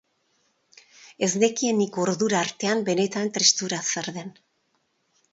Ez 1.25 1.29
nekien 1.43 1.75
nik 1.81 1.99
ordura 2.03 2.39
artean, 2.45 2.81
benetan, 2.87 3.29
tristura 3.35 3.81
zer 3.91 4.09
den. 4.17 4.33